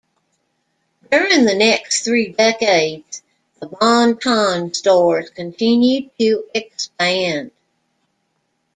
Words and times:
During 1.11 1.45
the 1.45 1.53
next 1.53 2.03
three 2.03 2.29
decades, 2.29 3.21
the 3.59 3.67
Bon-Ton 3.67 4.73
Stores 4.73 5.29
continued 5.29 6.09
to 6.19 6.45
expand. 6.55 7.51